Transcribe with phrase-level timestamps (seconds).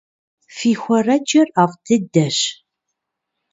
[0.55, 2.37] Фи хуэрэджэр ӏэфӏ дыдэщ.